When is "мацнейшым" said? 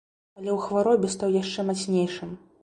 1.69-2.35